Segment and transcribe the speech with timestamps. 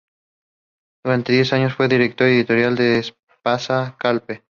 [1.05, 4.39] Durante diez años fue director editorial de Espasa Calpe.